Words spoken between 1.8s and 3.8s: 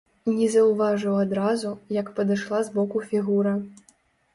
як падышла збоку фігура.